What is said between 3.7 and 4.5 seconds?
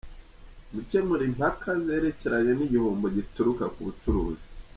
ku bucuruzi.